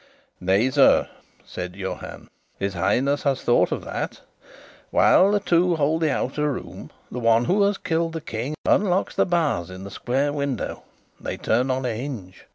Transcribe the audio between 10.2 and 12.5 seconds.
window (they turn on a hinge).